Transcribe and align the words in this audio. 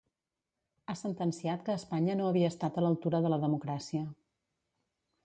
Ha 0.85 0.93
sentenciat 1.01 1.61
que 1.67 1.75
Espanya 1.81 2.15
no 2.21 2.29
havia 2.29 2.49
estat 2.53 2.79
a 2.79 2.85
l'altura 2.87 3.21
de 3.27 3.33
la 3.35 3.39
democràcia. 3.45 4.03